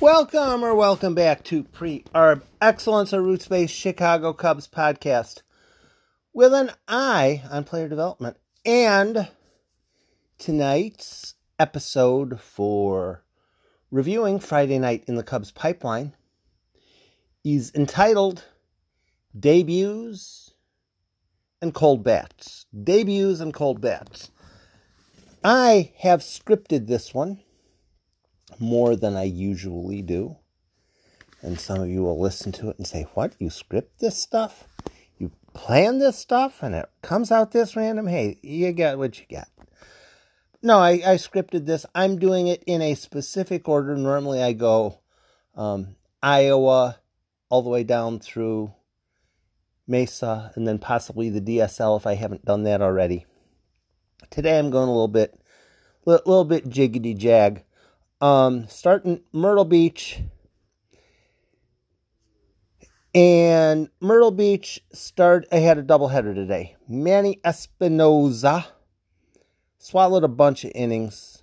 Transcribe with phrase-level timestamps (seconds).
[0.00, 5.42] Welcome or welcome back to Pre Arb Excellence, a roots based Chicago Cubs podcast
[6.32, 8.36] with an eye on player development.
[8.64, 9.26] And
[10.38, 13.24] tonight's episode for
[13.90, 16.14] reviewing Friday night in the Cubs pipeline
[17.44, 18.44] is entitled
[19.36, 20.52] Debuts
[21.60, 22.66] and Cold Bats.
[22.72, 24.30] Debuts and Cold Bats.
[25.42, 27.40] I have scripted this one
[28.60, 30.36] more than I usually do.
[31.40, 33.34] And some of you will listen to it and say, What?
[33.38, 34.64] You script this stuff?
[35.18, 36.62] You plan this stuff?
[36.62, 38.08] And it comes out this random?
[38.08, 39.48] Hey, you get what you get.
[40.60, 41.86] No, I, I scripted this.
[41.94, 43.96] I'm doing it in a specific order.
[43.96, 44.98] Normally I go
[45.54, 46.98] um, Iowa
[47.48, 48.72] all the way down through
[49.86, 53.24] Mesa and then possibly the DSL if I haven't done that already.
[54.30, 55.40] Today I'm going a little bit,
[56.06, 57.62] a little bit jiggity jag.
[58.20, 60.20] Um, starting Myrtle Beach.
[63.14, 65.46] And Myrtle Beach start.
[65.50, 66.76] I had a doubleheader today.
[66.88, 68.66] Manny Espinoza
[69.78, 71.42] swallowed a bunch of innings.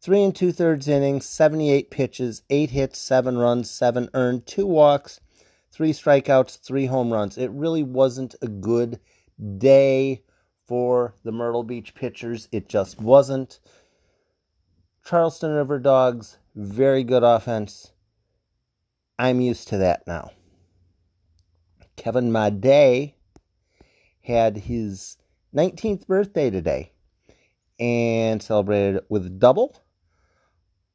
[0.00, 5.20] Three and two thirds innings, 78 pitches, eight hits, seven runs, seven earned, two walks,
[5.72, 7.36] three strikeouts, three home runs.
[7.36, 9.00] It really wasn't a good
[9.58, 10.22] day
[10.66, 12.48] for the Myrtle Beach pitchers.
[12.52, 13.60] It just wasn't.
[15.06, 17.92] Charleston River Dogs, very good offense.
[19.16, 20.32] I'm used to that now.
[21.94, 23.14] Kevin Made
[24.22, 25.16] had his
[25.54, 26.90] 19th birthday today
[27.78, 29.80] and celebrated with a double.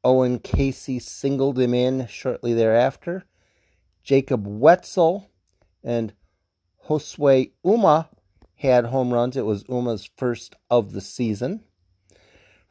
[0.04, 3.24] Owen Casey singled him in shortly thereafter.
[4.04, 5.30] Jacob Wetzel
[5.82, 6.12] and
[6.86, 8.08] Josue Huma
[8.56, 9.38] had home runs.
[9.38, 11.64] It was Huma's first of the season.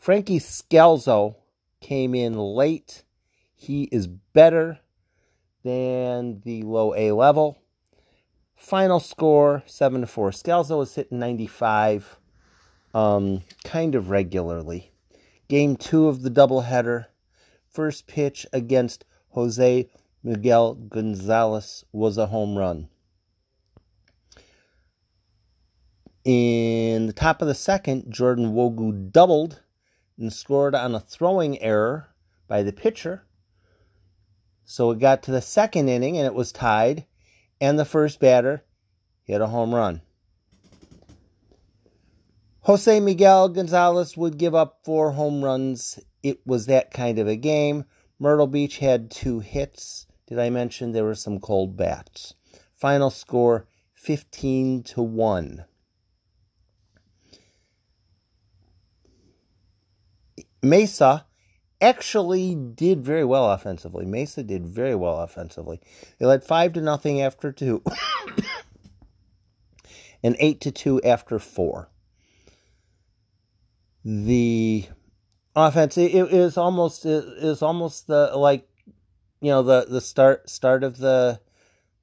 [0.01, 1.35] Frankie Scalzo
[1.79, 3.03] came in late.
[3.53, 4.79] He is better
[5.63, 7.59] than the low A level.
[8.55, 10.31] Final score 7 to 4.
[10.31, 12.17] Scalzo is hitting 95
[12.95, 14.91] um, kind of regularly.
[15.47, 17.05] Game two of the doubleheader.
[17.69, 19.87] First pitch against Jose
[20.23, 22.89] Miguel Gonzalez was a home run.
[26.25, 29.61] In the top of the second, Jordan Nwogu doubled
[30.21, 32.09] and scored on a throwing error
[32.47, 33.25] by the pitcher.
[34.63, 37.05] So it got to the second inning and it was tied,
[37.59, 38.63] and the first batter
[39.23, 40.01] hit a home run.
[42.61, 45.99] Jose Miguel Gonzalez would give up four home runs.
[46.21, 47.85] It was that kind of a game.
[48.19, 50.05] Myrtle Beach had two hits.
[50.27, 52.35] Did I mention there were some cold bats?
[52.75, 55.65] Final score 15 to 1.
[60.61, 61.25] Mesa
[61.79, 64.05] actually did very well offensively.
[64.05, 65.81] Mesa did very well offensively.
[66.19, 67.81] They led five to nothing after two,
[70.23, 71.89] and eight to two after four.
[74.05, 74.87] The
[75.55, 78.67] offense it is almost it is almost the like
[79.41, 81.39] you know the the start start of the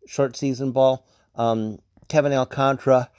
[0.07, 1.07] short season ball.
[1.35, 3.11] Um, Kevin Alcantara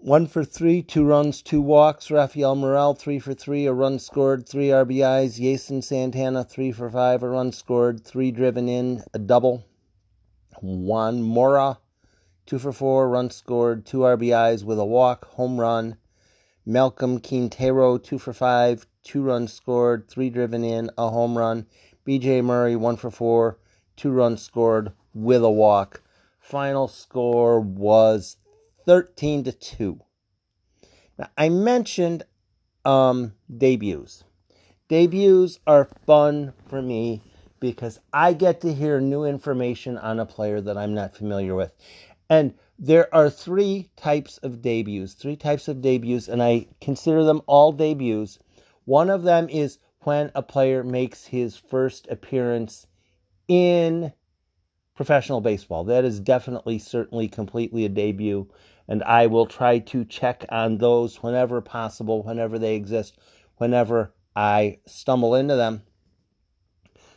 [0.00, 2.08] one for three, two runs, two walks.
[2.10, 5.38] Rafael Morel, three for three, a run scored, three RBIs.
[5.38, 9.64] Jason Santana, three for five, a run scored, three driven in, a double.
[10.62, 11.78] Juan Mora,
[12.46, 15.96] two for four, run scored, two RBIs with a walk, home run.
[16.64, 21.66] Malcolm Quintero, two for five, two runs scored, three driven in, a home run.
[22.06, 23.58] BJ Murray, one for four,
[23.96, 26.02] two runs scored with a walk.
[26.38, 28.36] Final score was
[28.88, 30.00] 13 to 2.
[31.18, 32.22] Now, I mentioned
[32.86, 34.24] um, debuts.
[34.88, 37.20] Debuts are fun for me
[37.60, 41.70] because I get to hear new information on a player that I'm not familiar with.
[42.30, 47.42] And there are three types of debuts, three types of debuts, and I consider them
[47.46, 48.38] all debuts.
[48.86, 52.86] One of them is when a player makes his first appearance
[53.48, 54.14] in
[54.94, 55.84] professional baseball.
[55.84, 58.48] That is definitely, certainly, completely a debut
[58.88, 63.18] and I will try to check on those whenever possible, whenever they exist,
[63.58, 65.82] whenever I stumble into them.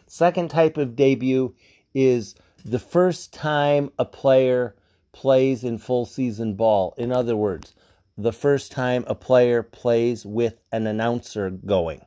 [0.07, 1.55] Second type of debut
[1.93, 2.35] is
[2.65, 4.75] the first time a player
[5.13, 6.93] plays in full season ball.
[6.97, 7.73] In other words,
[8.17, 12.01] the first time a player plays with an announcer going.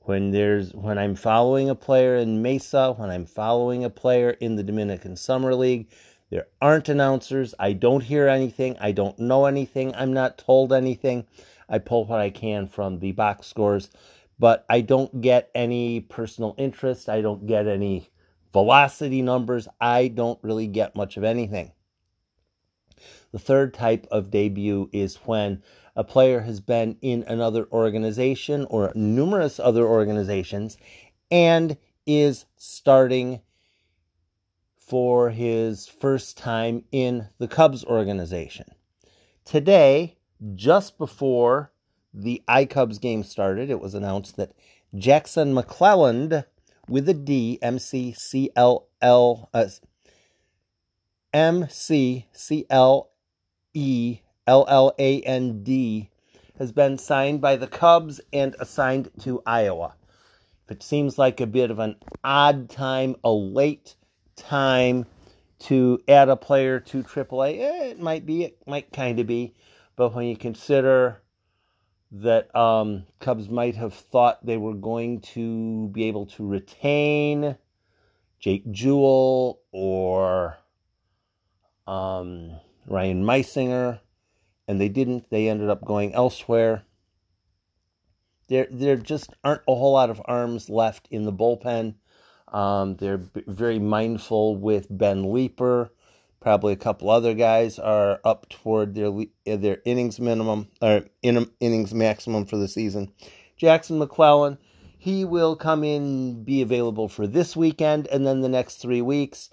[0.00, 4.54] When there's when I'm following a player in Mesa, when I'm following a player in
[4.54, 5.90] the Dominican Summer League,
[6.30, 7.54] there aren't announcers.
[7.58, 8.76] I don't hear anything.
[8.80, 9.94] I don't know anything.
[9.94, 11.26] I'm not told anything.
[11.68, 13.90] I pull what I can from the box scores.
[14.38, 17.08] but I don't get any personal interest.
[17.08, 18.10] I don't get any
[18.52, 19.68] velocity numbers.
[19.80, 21.72] I don't really get much of anything.
[23.32, 25.62] The third type of debut is when
[25.94, 30.76] a player has been in another organization or numerous other organizations
[31.30, 31.76] and
[32.06, 33.40] is starting
[34.86, 38.66] for his first time in the Cubs organization.
[39.44, 40.16] Today,
[40.54, 41.72] just before
[42.14, 44.52] the iCubs game started, it was announced that
[44.94, 46.44] Jackson McClelland
[46.88, 49.66] with a D, M C C L L uh,
[51.32, 53.10] M C C L
[53.74, 56.10] E L L A N D
[56.58, 59.94] has been signed by the Cubs and assigned to Iowa.
[60.64, 63.96] If it seems like a bit of an odd time, a late
[64.36, 65.06] time
[65.58, 69.54] to add a player to AAA, eh, it might be, it might kind of be.
[69.96, 71.22] But when you consider
[72.12, 77.56] that um, Cubs might have thought they were going to be able to retain
[78.38, 80.56] Jake Jewell or
[81.86, 82.52] um,
[82.86, 84.00] Ryan Meisinger,
[84.68, 85.30] and they didn't.
[85.30, 86.84] They ended up going elsewhere.
[88.48, 91.94] There, there just aren't a whole lot of arms left in the bullpen.
[92.52, 95.90] Um, they're b- very mindful with Ben Leeper
[96.46, 99.10] Probably a couple other guys are up toward their
[99.44, 103.10] their innings minimum or in, innings maximum for the season.
[103.56, 104.58] Jackson McClelland,
[104.96, 109.50] he will come in, be available for this weekend and then the next three weeks.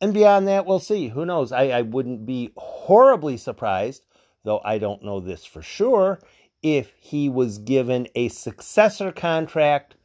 [0.00, 1.08] And beyond that, we'll see.
[1.08, 1.50] Who knows?
[1.50, 4.06] I, I wouldn't be horribly surprised,
[4.44, 6.20] though I don't know this for sure,
[6.62, 9.96] if he was given a successor contract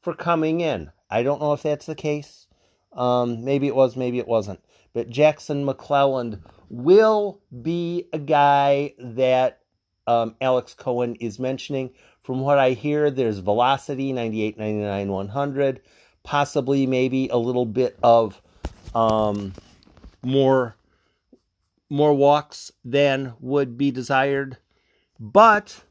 [0.00, 0.92] for coming in.
[1.12, 2.46] I don't know if that's the case.
[2.92, 4.60] Um, maybe it was, maybe it wasn't
[4.92, 9.60] but Jackson McClelland will be a guy that
[10.06, 11.90] um, Alex Cohen is mentioning.
[12.22, 15.80] From what I hear, there's velocity 98, 99, 100,
[16.22, 18.40] possibly maybe a little bit of
[18.94, 19.54] um,
[20.22, 20.76] more
[21.88, 24.56] more walks than would be desired.
[25.20, 25.82] But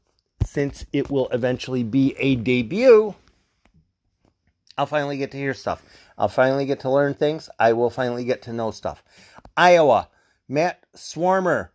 [0.44, 3.14] since it will eventually be a debut,
[4.82, 5.84] I'll finally get to hear stuff.
[6.18, 7.52] I'll finally get to learn things.
[7.60, 9.04] I will finally get to know stuff.
[9.56, 10.10] Iowa,
[10.50, 11.70] Matt Swarmer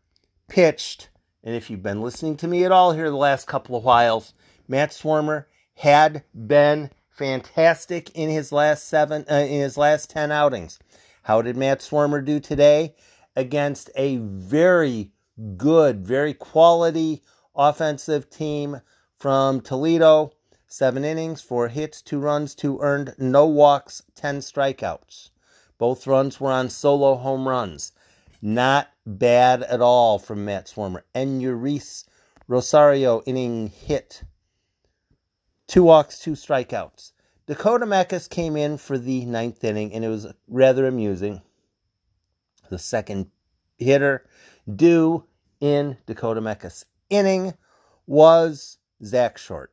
[0.49, 1.09] pitched,
[1.45, 4.35] and if you've been listening to me at all here the last couple of whiles,
[4.67, 5.45] Matt Swarmer
[5.75, 10.81] had been fantastic in his last seven, uh, in his last ten outings.
[11.23, 12.97] How did Matt Swarmer do today
[13.37, 15.13] against a very
[15.57, 17.23] good, very quality
[17.55, 18.81] offensive team
[19.17, 20.33] from Toledo?
[20.69, 25.31] Seven innings, four hits, two runs, two earned, no walks, 10 strikeouts.
[25.79, 27.93] Both runs were on solo home runs.
[28.43, 31.03] Not bad at all from Matt Swarmer.
[31.15, 32.05] And Enyuris
[32.49, 34.23] Rosario inning hit.
[35.67, 37.13] Two walks, two strikeouts.
[37.47, 41.43] Dakota Mekkes came in for the ninth inning, and it was rather amusing.
[42.71, 43.31] The second
[43.79, 44.27] hitter
[44.75, 45.25] due
[45.61, 47.55] in Dakota Mekkes' inning
[48.07, 49.73] was Zach Short.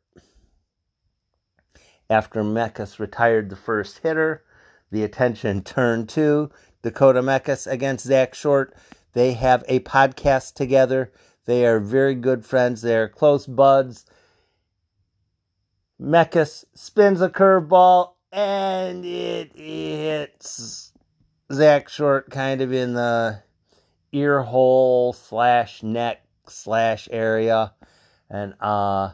[2.10, 4.44] After Mekkes retired the first hitter,
[4.92, 6.52] the attention turned to
[6.82, 8.76] Dakota Mekkes against Zach Short.
[9.14, 11.12] They have a podcast together.
[11.46, 12.82] They are very good friends.
[12.82, 14.06] They are close buds.
[16.02, 20.92] Mekkes spins a curveball and it hits
[21.52, 23.42] Zach Short kind of in the
[24.12, 27.74] ear hole slash neck slash area.
[28.30, 29.14] And uh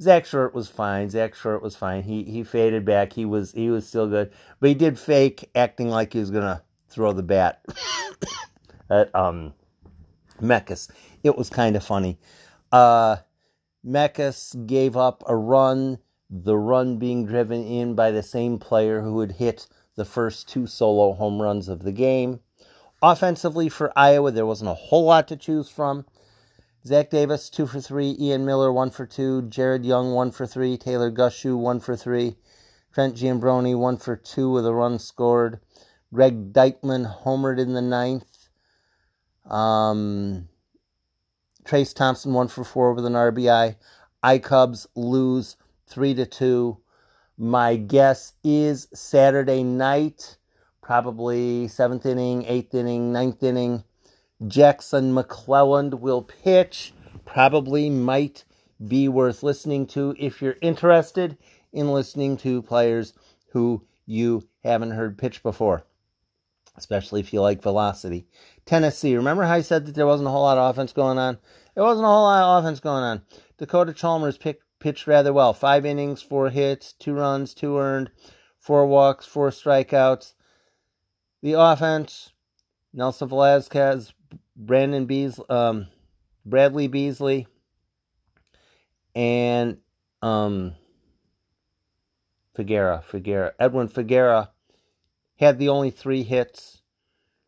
[0.00, 1.08] Zach Short was fine.
[1.08, 2.02] Zach Short was fine.
[2.02, 3.12] He he faded back.
[3.12, 6.62] He was he was still good, but he did fake acting like he was gonna
[6.88, 7.64] throw the bat
[8.90, 9.54] at um
[10.40, 10.90] Mekkes.
[11.22, 12.18] It was kind of funny.
[12.72, 13.16] Uh,
[13.86, 15.98] Mekkes gave up a run.
[16.30, 20.66] The run being driven in by the same player who had hit the first two
[20.66, 22.40] solo home runs of the game.
[23.02, 26.06] Offensively for Iowa, there wasn't a whole lot to choose from.
[26.86, 28.14] Zach Davis, two for three.
[28.20, 29.42] Ian Miller, one for two.
[29.48, 30.76] Jared Young, one for three.
[30.76, 32.36] Taylor Gushue, one for three.
[32.92, 35.60] Trent Giambrone, one for two with a run scored.
[36.12, 38.48] Greg Deichmann homered in the ninth.
[39.46, 40.48] Um,
[41.64, 43.76] Trayce Thompson, one for four with an RBI.
[44.22, 46.78] I Cubs lose three to two.
[47.38, 50.36] My guess is Saturday night,
[50.82, 53.84] probably seventh inning, eighth inning, ninth inning.
[54.48, 56.92] Jackson McClelland will pitch.
[57.24, 58.44] Probably might
[58.86, 61.38] be worth listening to if you're interested
[61.72, 63.14] in listening to players
[63.52, 65.84] who you haven't heard pitch before,
[66.76, 68.26] especially if you like velocity.
[68.66, 71.38] Tennessee, remember how I said that there wasn't a whole lot of offense going on?
[71.74, 73.22] There wasn't a whole lot of offense going on.
[73.58, 75.52] Dakota Chalmers pick, pitched rather well.
[75.52, 78.10] Five innings, four hits, two runs, two earned,
[78.58, 80.34] four walks, four strikeouts.
[81.42, 82.32] The offense,
[82.92, 84.13] Nelson Velazquez,
[84.56, 85.88] Brandon Beasley, um,
[86.44, 87.46] Bradley Beasley,
[89.14, 89.78] and
[90.22, 90.74] um,
[92.56, 94.48] Figuera, Figuera, Edwin Figuera
[95.36, 96.82] had the only three hits.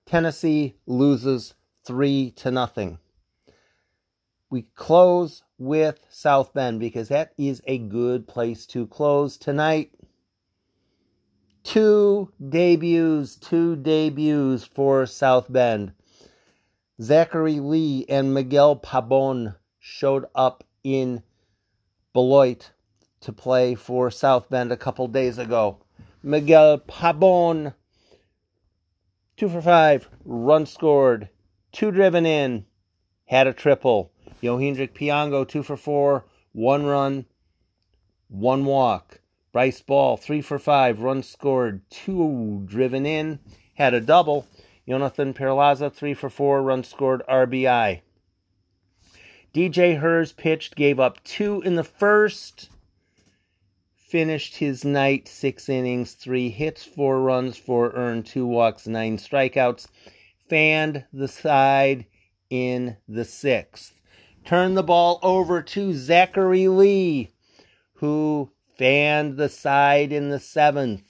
[0.04, 2.98] Tennessee loses three to nothing.
[4.50, 9.92] We close with South Bend because that is a good place to close tonight.
[11.64, 15.92] Two debuts, two debuts for South Bend.
[17.00, 21.22] Zachary Leigh and Miguel Pabon showed up in
[22.12, 22.70] Beloit
[23.20, 25.78] to play for South Bend a couple days ago.
[26.22, 27.74] Miguel Pabon,
[29.36, 31.28] two for five, run scored,
[31.70, 32.64] two driven in,
[33.26, 34.10] had a triple.
[34.42, 37.26] Yohendrick Pinango, two for four, one run,
[38.28, 39.20] one walk.
[39.52, 43.38] Bryce Ball, three for five, run scored, two driven in,
[43.74, 44.46] had a double.
[44.88, 48.00] Jonathan Perlaza, three for four, run scored, RBI.
[49.54, 52.70] DJ Herz pitched, gave up two in the first,
[53.94, 59.88] finished his night six innings, three hits, four runs, four earned, two walks, nine strikeouts,
[60.48, 62.06] fanned the side
[62.50, 63.96] in the sixth
[64.46, 67.28] turned the ball over to Zachary Leigh,
[67.94, 71.02] who fanned the side in the seventh,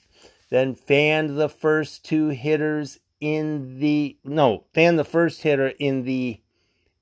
[0.49, 6.41] then fanned the first two hitters in the no, fanned the first hitter in the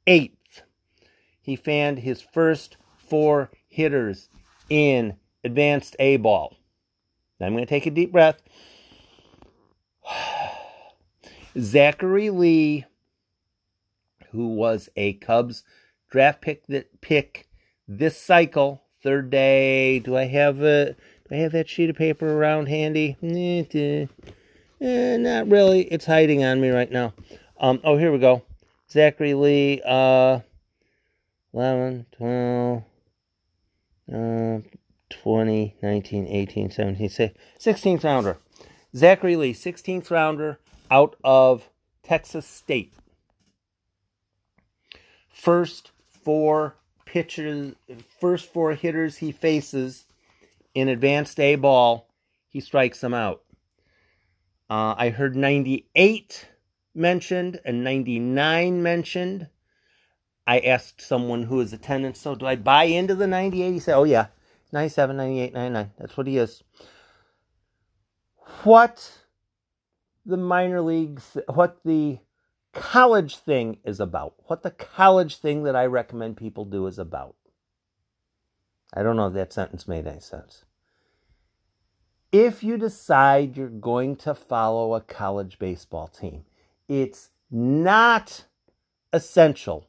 [0.08, 0.62] eighth.
[1.42, 4.30] He fanned his first four hitters
[4.70, 6.58] in advanced A ball.
[7.40, 8.42] Now I'm going to take a deep breath.
[11.60, 12.86] Zachary Leigh,
[14.32, 15.64] who was a Cubs
[16.10, 17.48] draft pick that pick
[17.88, 20.00] this cycle, third day.
[20.00, 20.96] Do I have a
[21.28, 23.18] do I have that sheet of paper around handy?
[24.82, 25.84] Eh, not really.
[25.84, 27.14] It's hiding on me right now.
[27.60, 28.44] Um, oh, here we go.
[28.90, 30.40] Zachary Leigh, uh,
[31.54, 32.84] 11, 12,
[34.14, 34.60] uh,
[35.10, 37.10] 20, 19, 18, 17,
[37.60, 38.38] 16th rounder.
[38.96, 40.60] Zachary Leigh, 16th rounder
[40.92, 41.70] out of
[42.04, 42.94] Texas State.
[45.30, 45.92] First
[46.24, 47.76] four pitchers,
[48.20, 50.06] first four hitters he faces
[50.74, 52.10] in advanced A ball,
[52.50, 53.45] he strikes them out.
[54.70, 56.48] Uh, I heard 98
[56.94, 59.48] mentioned and 99 mentioned.
[60.48, 63.72] I asked someone who is attendant, so do I buy into the 98?
[63.72, 64.28] He said, oh yeah,
[64.72, 65.92] 97, 98, 99.
[65.98, 66.64] That's what he is.
[68.64, 69.12] What
[70.26, 72.20] the minor leagues, what the
[72.74, 77.36] college thing is about, what the college thing that I recommend people do is about.
[78.94, 80.65] I don't know if that sentence made any sense.
[82.32, 86.46] If you decide you're going to follow a college baseball team,
[86.88, 88.46] it's not
[89.14, 89.88] essential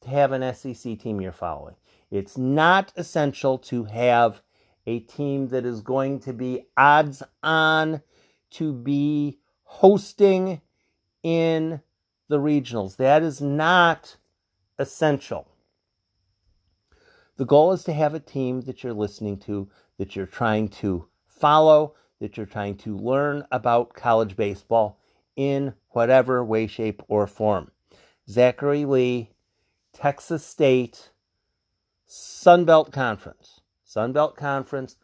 [0.00, 1.76] to have an SEC team you're following.
[2.10, 4.42] It's not essential to have
[4.86, 8.02] a team that is going to be odds on
[8.50, 10.60] to be hosting
[11.22, 11.80] in
[12.28, 12.96] the regionals.
[12.96, 14.16] That is not
[14.78, 15.48] essential.
[17.36, 21.08] The goal is to have a team that you're listening to, that you're trying to
[21.44, 24.98] follow, that you're trying to learn about college baseball
[25.36, 27.70] in whatever way, shape, or form.
[28.26, 29.28] Zachary Leigh,
[29.92, 31.10] Texas State,
[32.08, 33.60] Sunbelt Conference.
[33.86, 34.96] Sunbelt Conference,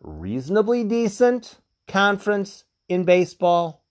[0.00, 1.58] reasonably decent
[1.88, 3.82] conference in baseball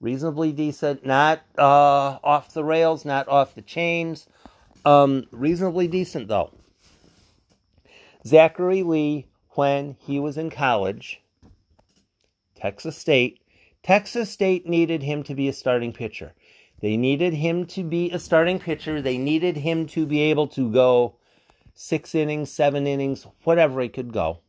[0.00, 4.26] reasonably decent, not uh, off the rails, not off the chains.
[4.84, 6.52] Um, reasonably decent though.
[8.26, 11.22] Zachary Leigh, when he was in college,
[12.60, 13.40] Texas State,
[13.82, 16.34] Texas State needed him to be a starting pitcher.
[16.80, 19.00] They needed him to be a starting pitcher.
[19.02, 21.16] They needed him to be able to go
[21.74, 24.40] six innings, seven innings, whatever he could go.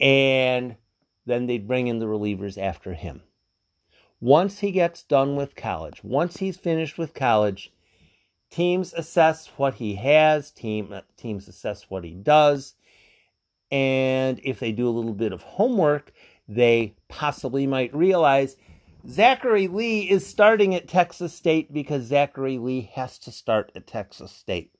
[0.00, 0.76] And
[1.24, 3.22] then they'd bring in the relievers after him
[4.20, 7.72] once he gets done with college, once he's finished with college,
[8.50, 12.74] teams assess what he has, team teams assess what he does,
[13.70, 16.12] and if they do a little bit of homework,
[16.48, 18.56] they possibly might realize
[19.08, 24.32] Zachary Leigh is starting at Texas State because Zachary Leigh has to start at Texas
[24.32, 24.72] State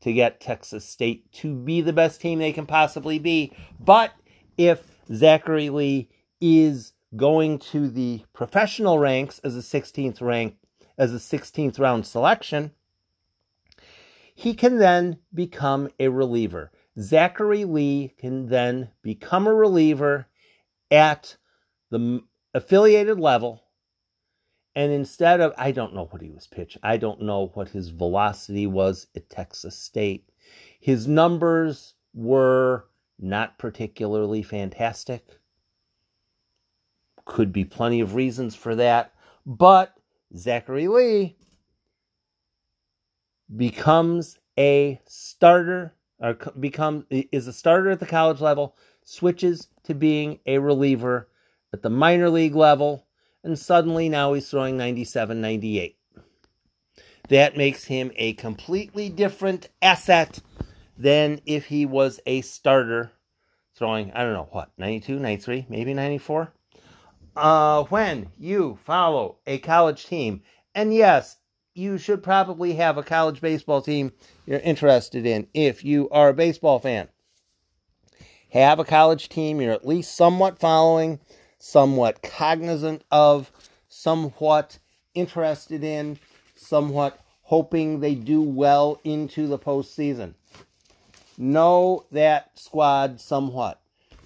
[0.00, 3.52] to get Texas State to be the best team they can possibly be.
[3.80, 4.12] But
[4.56, 6.08] if Zachary Leigh
[6.40, 10.56] is going to the professional ranks as a 16th rank
[10.96, 12.70] as a 16th round selection,
[14.34, 16.70] he can then become a reliever.
[17.00, 20.28] Zachary Leigh can then become a reliever
[20.90, 21.36] at
[21.90, 22.22] the
[22.54, 23.62] affiliated level.
[24.76, 27.90] And instead of, I don't know what he was pitched, I don't know what his
[27.90, 30.28] velocity was at Texas State.
[30.80, 32.88] His numbers were
[33.18, 35.24] not particularly fantastic.
[37.24, 39.12] Could be plenty of reasons for that.
[39.46, 39.94] But
[40.36, 41.36] Zachary Leigh
[43.54, 50.40] becomes a starter or become is a starter at the college level, switches to being
[50.46, 51.28] a reliever
[51.72, 53.06] at the minor league level,
[53.42, 55.96] and suddenly now he's throwing 97 98.
[57.28, 60.40] That makes him a completely different asset
[60.96, 63.12] than if he was a starter
[63.76, 66.52] throwing, I don't know, what, 92, 93, maybe 94?
[67.36, 70.42] Uh, when you follow a college team,
[70.74, 71.38] and yes,
[71.74, 74.12] you should probably have a college baseball team
[74.46, 77.08] you're interested in if you are a baseball fan.
[78.54, 81.18] Have a college team you're at least somewhat following,
[81.58, 83.50] somewhat cognizant of,
[83.88, 84.78] somewhat
[85.12, 86.20] interested in,
[86.54, 90.34] somewhat hoping they do well into the postseason.
[91.36, 93.80] Know that squad somewhat.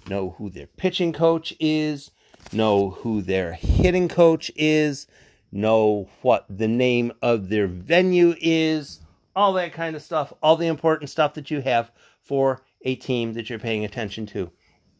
[0.07, 2.11] Know who their pitching coach is,
[2.53, 5.07] know who their hitting coach is,
[5.51, 8.99] know what the name of their venue is,
[9.35, 11.89] all that kind of stuff, all the important stuff that you have
[12.21, 14.51] for a team that you're paying attention to.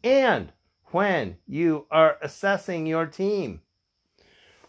[0.02, 0.52] And
[0.86, 3.60] when you are assessing your team,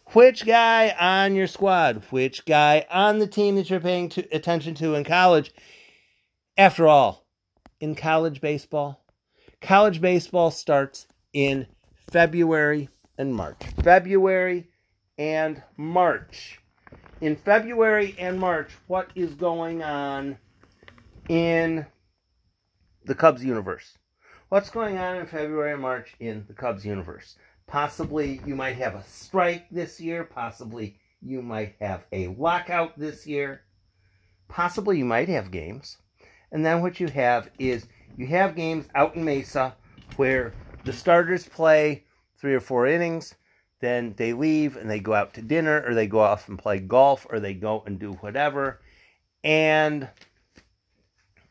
[0.08, 4.75] which guy on your squad, which guy on the team that you're paying to, attention
[4.75, 5.51] to in college,
[6.58, 7.25] after all,
[7.80, 9.03] in college baseball,
[9.62, 11.65] college baseball starts in
[12.12, 13.62] February and March.
[13.84, 14.68] February
[15.18, 16.60] and March.
[17.22, 20.38] In February and March, what is going on
[21.30, 21.86] in
[23.05, 23.98] the Cubs universe?
[24.50, 27.36] What's going on in February and March in the Cubs universe?
[27.67, 30.24] Possibly you might have a strike this year.
[30.24, 33.61] Possibly you might have a lockout this year.
[34.48, 35.98] Possibly you might have games.
[36.51, 37.87] And then what you have is
[38.18, 39.75] you have games out in Mesa
[40.18, 42.03] where the starters play
[42.37, 43.35] three or four innings
[43.81, 46.79] then they leave and they go out to dinner or they go off and play
[46.79, 48.79] golf or they go and do whatever.
[49.44, 50.07] And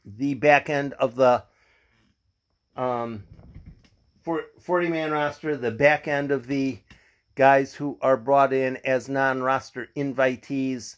[0.05, 1.45] the back end of the
[2.77, 3.25] um,
[4.23, 6.79] 40 man roster, the back end of the
[7.35, 10.97] guys who are brought in as non roster invitees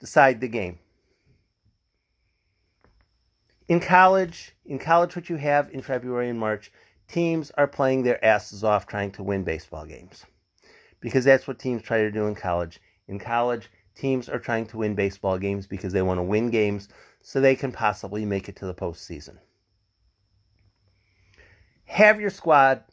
[0.00, 0.78] decide the game.
[3.68, 6.70] In college, in college, what you have in February and March,
[7.08, 10.24] teams are playing their asses off trying to win baseball games
[11.00, 12.80] because that's what teams try to do in college.
[13.08, 16.88] In college, teams are trying to win baseball games because they want to win games
[17.28, 19.36] so they can possibly make it to the postseason.
[21.86, 22.84] Have your squad,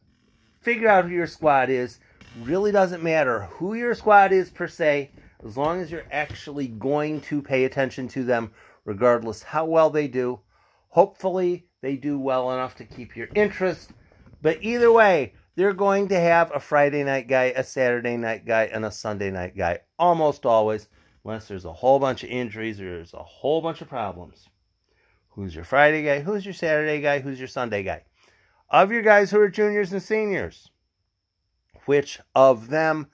[0.60, 2.00] figure out who your squad is.
[2.42, 5.12] Really doesn't matter who your squad is per se,
[5.46, 8.52] as long as you're actually going to pay attention to them,
[8.86, 10.40] regardless how well they do.
[10.90, 13.92] Hopefully, they do well enough to keep your interest.
[14.42, 18.64] But either way, they're going to have a Friday night guy, a Saturday night guy,
[18.64, 20.88] and a Sunday night guy almost always,
[21.24, 24.50] unless there's a whole bunch of injuries or there's a whole bunch of problems.
[25.30, 26.20] Who's your Friday guy?
[26.22, 27.20] Who's your Saturday guy?
[27.20, 28.04] Who's your Sunday guy?
[28.70, 30.70] Of your guys who are juniors and seniors,
[31.86, 33.08] which of them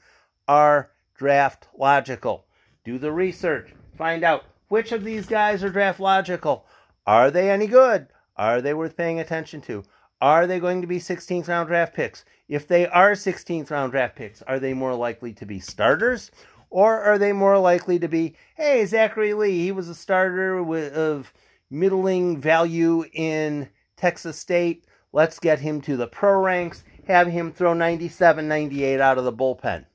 [0.47, 2.45] are draft logical?
[2.83, 3.73] Do the research.
[3.97, 6.65] Find out which of these guys are draft logical.
[7.05, 8.07] Are they any good?
[8.37, 9.83] Are they worth paying attention to?
[10.21, 12.25] Are they going to be 16th round draft picks?
[12.47, 16.31] If they are 16th round draft picks, are they more likely to be starters?
[16.69, 20.93] Or are they more likely to be, hey, Zachary Leigh, he was a starter with,
[20.93, 21.33] of
[21.69, 24.85] middling value in Texas State.
[25.11, 29.33] Let's get him to the pro ranks, have him throw 97 98 out of the
[29.33, 29.85] bullpen.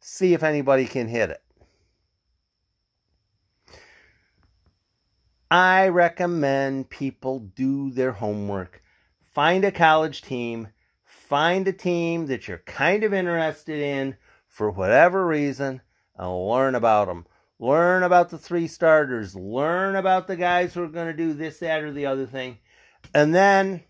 [0.00, 1.42] See if anybody can hit it.
[5.50, 8.82] I recommend people do their homework
[9.38, 10.66] find a college team,
[11.04, 14.16] find a team that you're kind of interested in
[14.48, 15.80] for whatever reason,
[16.18, 17.26] and learn about them.
[17.60, 19.34] Learn about the three starters.
[19.34, 22.58] Learn about the guys who are going to do this, that, or the other thing.
[23.14, 23.82] And then,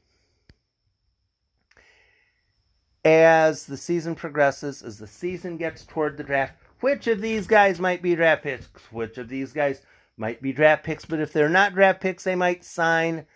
[3.05, 7.81] as the season progresses, as the season gets toward the draft, which of these guys
[7.81, 8.67] might be draft picks?
[8.93, 9.83] Which of these guys
[10.17, 11.05] might be draft picks?
[11.05, 13.27] But if they're not draft picks, they might sign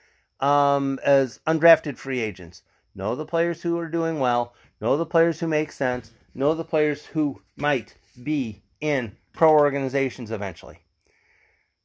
[0.40, 2.62] um, as undrafted free agents.
[2.94, 4.54] Know the players who are doing well.
[4.80, 6.12] Know the players who make sense.
[6.34, 10.80] Know the players who might be in pro organizations eventually.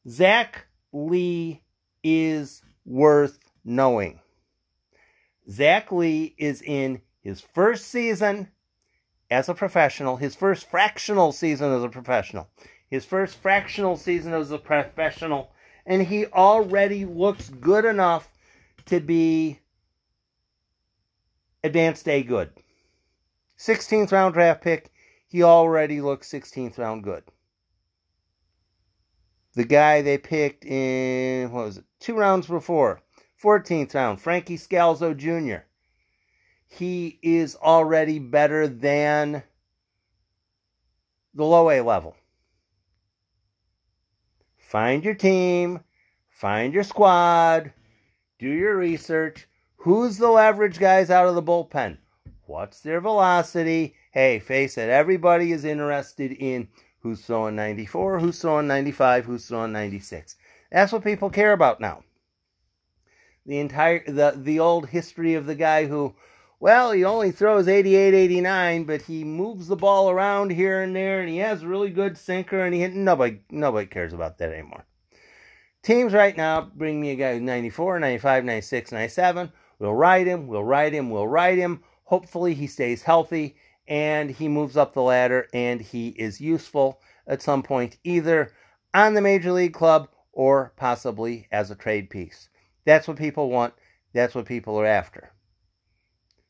[0.09, 1.63] Zach Leigh
[2.03, 4.19] is worth knowing.
[5.49, 8.49] Zach Leigh is in his first season
[9.29, 12.49] as a professional, his first fractional season as a professional,
[12.89, 15.51] his first fractional season as a professional,
[15.85, 18.29] and he already looks good enough
[18.85, 19.59] to be
[21.63, 22.49] advanced A good.
[23.59, 24.91] 16th round draft pick,
[25.27, 27.23] he already looks 16th round good.
[29.55, 33.01] The guy they picked in, what was it, two rounds before,
[33.43, 35.65] 14th round, Frankie Scalzo Jr.
[36.67, 39.43] He is already better than
[41.33, 42.15] the low A level.
[44.57, 45.81] Find your team,
[46.29, 47.73] find your squad,
[48.37, 49.47] do your research.
[49.77, 51.97] Who's the leverage guys out of the bullpen?
[52.45, 53.95] What's their velocity?
[54.17, 56.69] Hey, face it, everybody is interested in
[57.01, 60.35] who's throwing 94, who's throwing 95, who's throwing 96.
[60.71, 62.03] That's what people care about now.
[63.45, 66.15] The entire the the old history of the guy who
[66.59, 71.19] well, he only throws 88, 89, but he moves the ball around here and there,
[71.19, 72.95] and he has a really good sinker, and he hit.
[72.95, 74.87] nobody nobody cares about that anymore.
[75.83, 79.51] Teams right now bring me a guy who's 94, 95, 96, 97.
[79.77, 81.83] We'll ride him, we'll ride him, we'll ride him.
[82.05, 87.41] Hopefully he stays healthy and he moves up the ladder and he is useful at
[87.41, 88.51] some point, either
[88.93, 92.49] on the major league club or possibly as a trade piece.
[92.85, 93.73] That's what people want.
[94.13, 95.31] That's what people are after.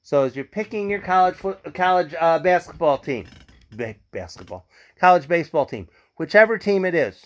[0.02, 1.36] So as you're picking your college
[1.74, 3.26] college uh, basketball team,
[4.12, 4.68] basketball,
[5.00, 7.26] college baseball team, whichever team it is,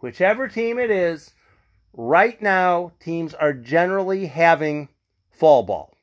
[0.00, 1.32] whichever team it is,
[1.94, 4.88] right now teams are generally having
[5.30, 5.93] fall ball.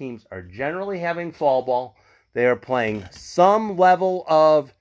[0.00, 1.94] Teams are generally having fall ball.
[2.32, 4.72] They are playing some level of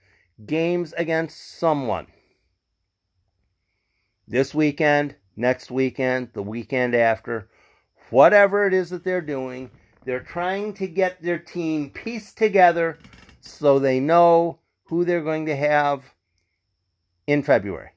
[0.45, 2.07] games against someone.
[4.25, 7.49] This weekend, next weekend, the weekend after
[8.09, 9.71] whatever it is that they're doing,
[10.05, 12.97] they're trying to get their team pieced together
[13.41, 16.13] so they know who they're going to have
[17.27, 17.89] in February.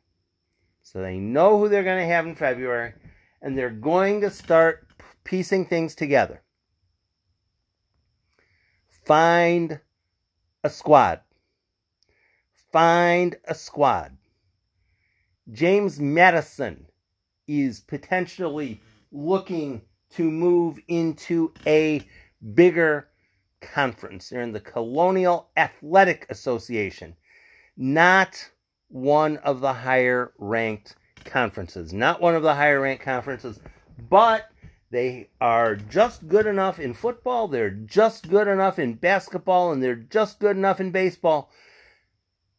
[0.82, 2.94] So they know who they're going to have in February,
[3.40, 4.88] and they're going to start
[5.22, 6.42] piecing things together.
[9.04, 9.80] Find
[10.64, 11.20] a squad.
[12.72, 14.16] Find a squad.
[15.50, 16.86] James Madison
[17.46, 22.06] is potentially looking to move into a
[22.54, 23.08] bigger
[23.60, 24.28] conference.
[24.28, 27.16] They're in the Colonial Athletic Association,
[27.76, 28.50] not
[28.88, 31.92] one of the higher ranked conferences.
[31.92, 33.60] Not one of the higher ranked conferences,
[34.08, 34.50] but
[34.92, 39.96] they are just good enough in football, they're just good enough in basketball, and they're
[39.96, 41.50] just good enough in baseball.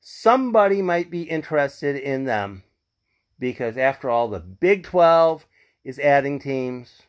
[0.01, 2.63] Somebody might be interested in them
[3.37, 5.45] because, after all, the Big 12
[5.85, 7.03] is adding teams.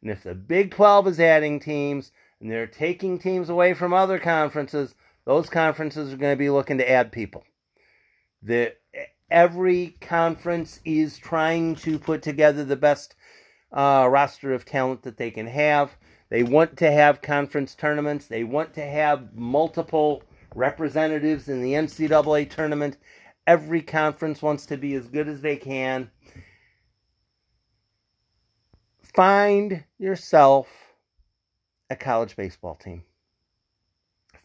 [0.00, 4.20] And if the Big 12 is adding teams and they're taking teams away from other
[4.20, 7.42] conferences, those conferences are going to be looking to add people.
[8.40, 8.76] The
[9.28, 13.16] every conference is trying to put together the best
[13.72, 15.96] uh, roster of talent that they can have.
[16.30, 18.26] They want to have conference tournaments.
[18.26, 20.22] They want to have multiple
[20.54, 22.96] representatives in the NCAA tournament.
[23.46, 26.10] Every conference wants to be as good as they can
[29.18, 30.68] find yourself
[31.90, 33.02] a college baseball team.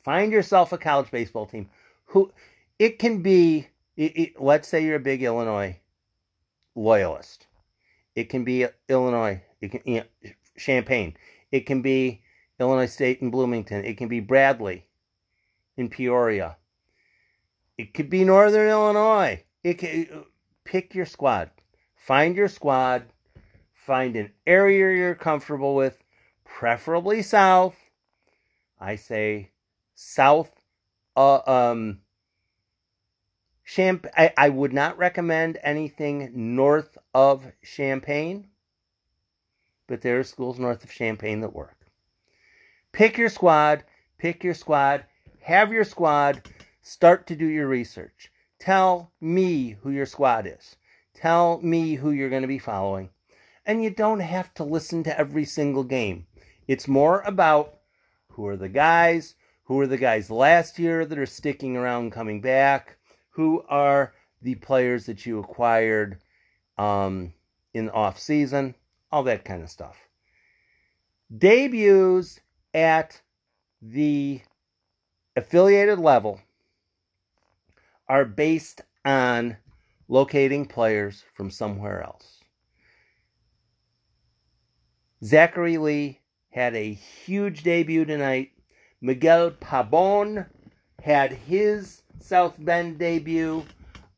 [0.04, 1.70] Find yourself a college baseball team
[2.06, 2.32] who
[2.80, 3.68] it can be.
[3.96, 5.80] It, it, let's say you're a big Illinois
[6.74, 7.46] loyalist.
[8.16, 9.42] It can be Illinois.
[9.62, 11.16] It can you know, Champaign.
[11.52, 12.22] It can be
[12.60, 13.84] Illinois State in Bloomington.
[13.86, 14.86] It can be Bradley
[15.78, 16.58] in Peoria.
[17.78, 19.44] It could be Northern Illinois.
[19.64, 20.26] It can,
[20.64, 21.50] pick your squad.
[21.96, 23.06] Find your squad
[23.86, 26.02] Find an area you're comfortable with,
[26.46, 27.76] preferably south.
[28.80, 29.52] I say
[29.94, 30.52] south.
[31.18, 32.00] Uh, um,
[33.66, 38.48] Champ- I, I would not recommend anything north of Champaign,
[39.88, 41.78] but there are schools north of Champaign that work.
[42.92, 43.84] Pick your squad,
[44.18, 45.06] pick your squad,
[45.42, 46.48] have your squad,
[46.82, 48.32] start to do your research.
[48.60, 50.76] Tell me who your squad is.
[51.14, 53.10] Tell me who you're going to be following
[53.66, 56.26] and you don't have to listen to every single game.
[56.68, 57.80] It's more about
[58.30, 62.42] who are the guys, who are the guys last year that are sticking around coming
[62.42, 62.98] back,
[63.34, 66.20] who are the players that you acquired
[66.78, 67.34] um,
[67.74, 68.76] in the off season,
[69.12, 69.98] all that kind of stuff.
[71.36, 72.40] Debuts
[72.74, 73.22] at
[73.82, 74.42] the
[75.36, 76.40] affiliated level
[78.08, 79.58] are based on
[80.08, 82.40] locating players from somewhere else.
[85.24, 86.20] Zachary Leigh
[86.52, 88.52] had a huge debut tonight.
[89.02, 90.46] Miguel Pabon
[91.02, 93.66] had his South Bend debut.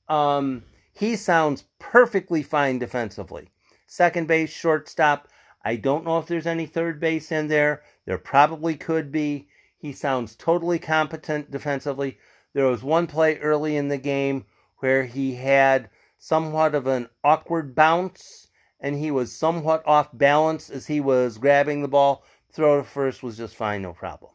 [0.08, 0.64] Um,
[0.94, 3.50] he sounds perfectly fine defensively.
[3.88, 5.28] Second base, shortstop.
[5.64, 7.82] I don't know if there's any third base in there.
[8.06, 9.48] There probably could be.
[9.76, 12.20] He sounds totally competent defensively.
[12.54, 14.46] There was one play early in the game
[14.78, 15.90] where he had
[16.20, 21.82] somewhat of an awkward bounce and he was somewhat off balance as he was grabbing
[21.82, 22.24] the ball.
[22.52, 24.32] Throw to first was just fine, no problem.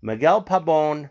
[0.00, 1.10] Miguel Pabon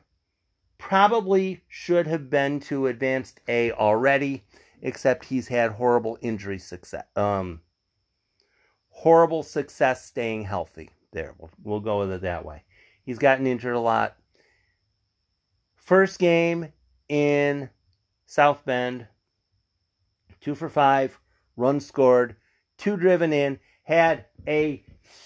[0.78, 4.44] probably should have been to advanced A already,
[4.82, 7.06] except he's had horrible injury success.
[7.16, 7.62] Um,
[8.90, 10.90] horrible success staying healthy.
[11.12, 12.64] There, we'll, we'll go with it that way.
[13.04, 14.18] He's gotten injured a lot.
[15.76, 16.74] First game
[17.08, 17.70] in
[18.26, 19.08] South Bend,
[20.42, 21.20] two for five,
[21.56, 22.36] runs scored,
[22.78, 24.84] two driven in, had a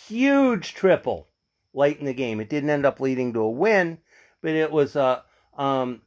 [0.08, 1.30] huge triple
[1.74, 2.40] late in the game.
[2.42, 4.00] It didn't end up leading to a win,
[4.42, 5.24] but it was a
[5.60, 6.02] um,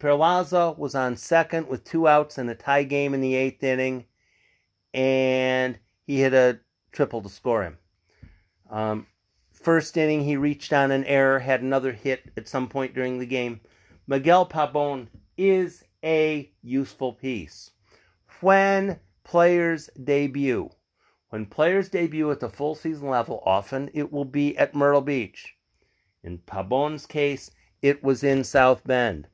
[0.00, 4.04] Perlaza was on second with two outs and a tie game in the eighth inning,
[4.92, 6.58] and he hit a
[6.90, 7.78] triple to score him.
[8.68, 9.06] Um,
[9.52, 13.26] first inning, he reached on an error, had another hit at some point during the
[13.26, 13.60] game.
[14.08, 17.70] Miguel Pabon is a useful piece.
[18.40, 20.70] When players debut,
[21.28, 25.54] when players debut at the full season level, often it will be at Myrtle Beach.
[26.24, 29.28] In Pabon's case, it was in South Bend.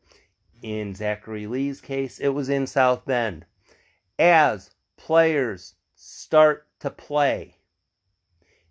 [0.62, 3.44] In Zachary Leigh's case, it was in South Bend.
[4.18, 7.56] As players start to play,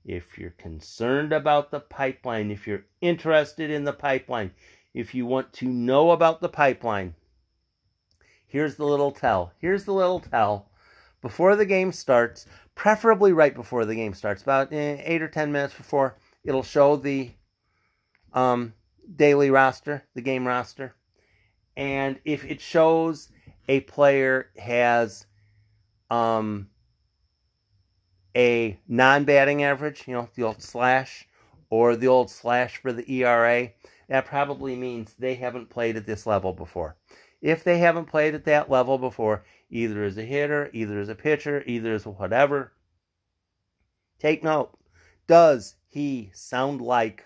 [0.03, 4.51] if you're concerned about the pipeline, if you're interested in the pipeline,
[4.93, 7.15] if you want to know about the pipeline,
[8.47, 9.51] here's the little tell.
[9.59, 10.69] Here's the little tell.
[11.21, 15.51] Before the game starts, preferably right before the game starts, about eh, eight or ten
[15.51, 17.31] minutes before, it'll show the
[18.31, 18.73] um,
[19.13, 20.96] daily roster, the game roster.
[21.78, 23.30] And if it shows
[23.68, 25.26] a player has
[26.10, 26.70] um,
[28.36, 31.28] a non batting average, you know, the old slash,
[31.70, 33.72] or the old slash for the ERA,
[34.08, 36.96] that probably means they haven't played at this level before.
[37.41, 41.15] If they haven't played at that level before, either as a hitter, either as a
[41.15, 42.74] pitcher, either as whatever,
[44.20, 44.72] take note.
[45.28, 47.26] Does he sound like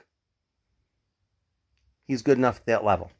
[2.09, 3.11] he's good enough at that level?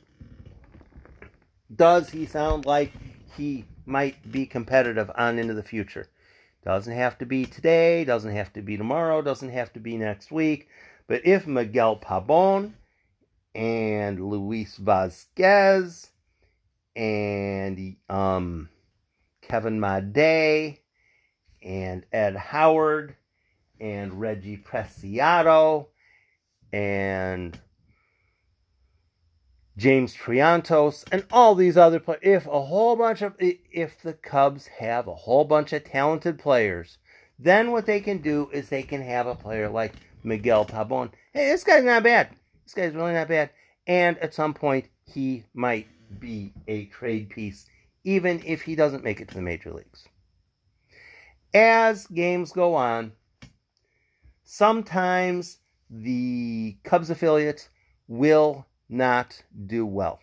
[1.74, 2.92] Does he sound like
[3.38, 6.10] he might be competitive on into the future?
[6.66, 10.32] Doesn't have to be today, doesn't have to be tomorrow, doesn't have to be next
[10.32, 10.68] week.
[11.08, 12.74] But if Miguel Pabon
[13.54, 16.10] and Luis Vasquez
[16.96, 18.70] and um,
[19.44, 20.80] Kevin Made
[21.62, 23.16] and Ed Howard
[23.80, 25.88] and Reggie Preciado
[26.74, 27.60] and
[29.80, 32.20] James Triantos, and all these other players.
[32.22, 36.98] If a whole bunch of, if the Cubs have a whole bunch of talented players,
[37.40, 41.12] then what they can do is they can have a player like Miguel Pabon.
[41.34, 42.30] Hey, this guy's not bad.
[42.66, 43.52] This guy's really not bad.
[43.88, 45.88] And at some point, he might
[46.20, 47.66] be a trade piece,
[48.04, 50.10] even if he doesn't make it to the major leagues.
[51.54, 53.14] As games go on,
[54.44, 57.70] sometimes the Cubs affiliates
[58.10, 60.20] will not do well.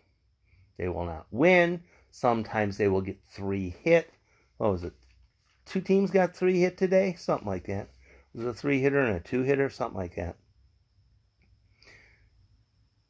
[0.76, 1.83] They will not win.
[2.11, 4.12] Sometimes they will get three hit.
[4.59, 4.92] What was it?
[5.64, 7.14] Two teams got three hit today?
[7.18, 7.88] Something like that.
[8.35, 10.37] It was a three hitter and a two hitter, something like that.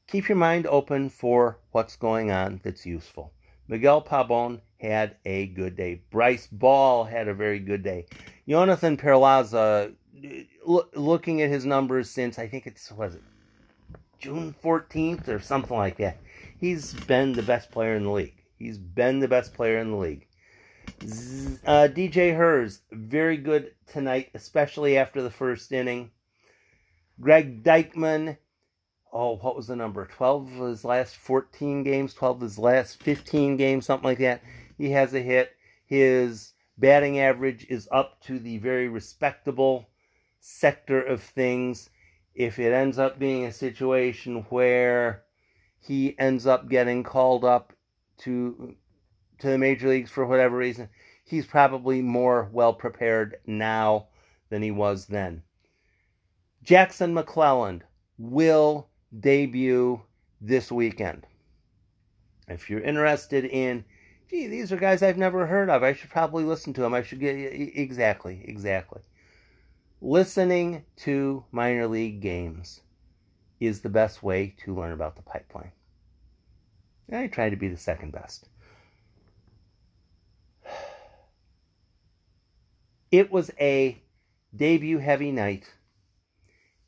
[0.08, 3.32] Keep your mind open for what's going on that's useful.
[3.66, 6.02] Miguel Pabon had a good day.
[6.10, 8.06] Bryce Ball had a very good day.
[8.48, 9.94] Jonathan Perlaza,
[10.66, 13.22] uh, looking at his numbers since I think it's was it
[14.18, 16.18] June 14th or something like that.
[16.58, 18.42] He's been the best player in the league.
[18.58, 20.26] He's been the best player in the league.
[21.66, 26.10] Uh, DJ Herz, very good tonight, especially after the first inning.
[27.20, 28.38] Greg Deichmann,
[29.12, 30.06] oh, what was the number?
[30.06, 34.42] 12 of his last 14 games, 12 of his last 15 games, something like that.
[34.78, 35.52] He has a hit.
[35.86, 39.88] His batting average is up to the very respectable
[40.40, 41.90] sector of things
[42.36, 45.24] if it ends up being a situation where
[45.80, 47.72] he ends up getting called up
[48.18, 48.76] to
[49.38, 50.88] to the major leagues for whatever reason,
[51.24, 54.06] he's probably more well prepared now
[54.48, 55.42] than he was then.
[56.62, 57.82] Jackson McClelland
[58.18, 60.02] will debut
[60.40, 61.26] this weekend.
[62.48, 63.84] If you're interested in,
[64.30, 65.82] gee, these are guys I've never heard of.
[65.82, 66.94] I should probably listen to them.
[66.94, 69.02] I should get exactly, exactly
[70.06, 72.80] listening to minor league games
[73.58, 75.72] is the best way to learn about the pipeline.
[77.12, 78.48] I try to be the second best.
[83.12, 84.02] It was a
[84.54, 85.72] debut heavy night,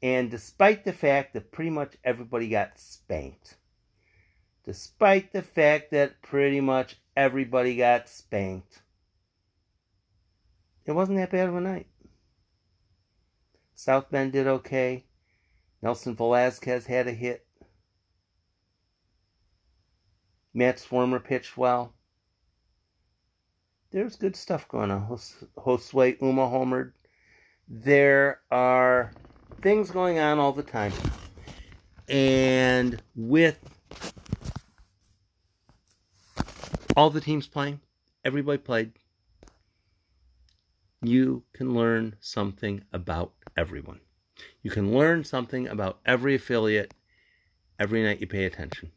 [0.03, 3.57] and despite the fact that pretty much everybody got spanked,
[4.65, 8.83] despite the fact that pretty much everybody got spanked,
[10.87, 11.87] it wasn't that bad of a night.
[13.79, 15.05] South Bend did okay.
[15.83, 17.47] Nelson Velazquez had a hit.
[20.53, 21.95] Matt Swarmer pitched well.
[23.93, 25.07] There's good stuff going on.
[25.07, 26.91] Josue Huma homered.
[27.69, 29.13] There are
[29.63, 30.93] things going on all the time.
[32.09, 33.61] And with
[36.97, 37.81] all the teams playing,
[38.25, 38.91] everybody played,
[41.01, 43.99] you can learn something about everyone.
[44.63, 46.95] You can learn something about every affiliate
[47.79, 48.93] every night you pay attention.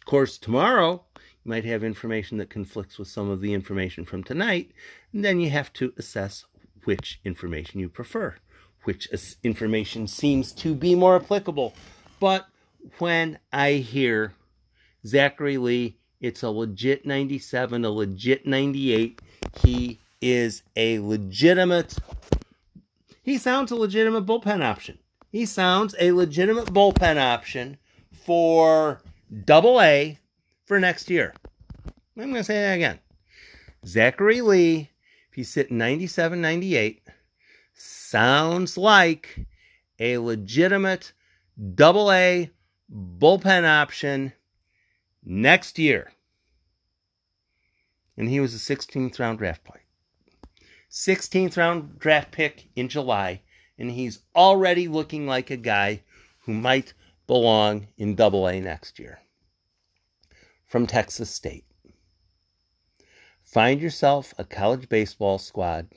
[0.00, 4.24] Of course, tomorrow you might have information that conflicts with some of the information from
[4.24, 4.72] tonight,
[5.12, 6.44] and then you have to assess
[6.84, 8.34] which information you prefer,
[8.82, 9.08] which
[9.44, 11.74] information seems to be more applicable.
[12.18, 12.46] But
[12.98, 14.34] when I hear
[15.06, 19.22] Zachary Leigh, it's a legit 97, a legit 98,
[19.60, 21.96] he is a legitimate
[23.26, 25.00] he sounds a legitimate bullpen option.
[25.32, 27.76] He sounds a legitimate bullpen option
[28.12, 29.02] for
[29.44, 30.20] double A
[30.64, 31.34] for next year.
[32.16, 33.00] I'm going to say that again.
[33.84, 34.90] Zachary Leigh,
[35.28, 37.02] if he's sitting 97 98,
[37.74, 39.46] sounds like
[39.98, 41.12] a legitimate
[41.74, 42.52] double A
[42.88, 44.34] bullpen option
[45.24, 46.12] next year.
[48.16, 49.85] And he was a 16th round draft pick.
[50.96, 53.42] 16th round draft pick in July,
[53.78, 56.02] and he's already looking like a guy
[56.46, 56.94] who might
[57.26, 59.20] belong in Double A next year.
[60.64, 61.66] From Texas State.
[63.44, 65.88] Find yourself a college baseball squad.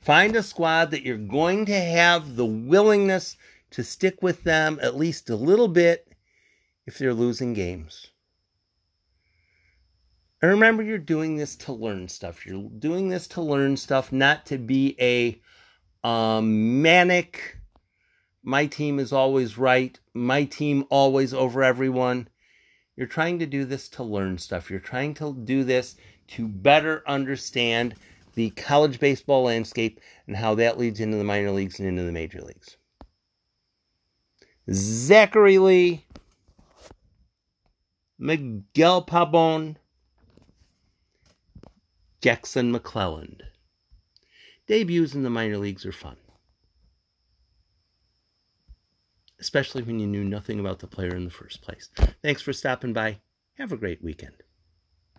[0.00, 3.36] Find a squad that you're going to have the willingness
[3.70, 6.08] to stick with them at least a little bit
[6.86, 8.11] if they're losing games.
[10.42, 12.44] And remember, you're doing this to learn stuff.
[12.44, 15.40] You're doing this to learn stuff, not to be a
[16.06, 17.58] um, manic,
[18.42, 22.28] my team is always right, my team always over everyone.
[22.96, 24.68] You're trying to do this to learn stuff.
[24.68, 25.96] You're trying to do this
[26.28, 27.94] to better understand
[28.34, 32.12] the college baseball landscape and how that leads into the minor leagues and into the
[32.12, 32.76] major leagues.
[34.72, 36.06] Zachary Leigh,
[38.18, 39.76] Miguel Pabon,
[42.22, 43.40] Jackson McClelland.
[44.68, 46.16] Debuts in the minor leagues are fun,
[49.40, 51.90] especially when you knew nothing about the player in the first place.
[52.22, 53.18] Thanks for stopping by.
[53.58, 54.36] Have a great weekend.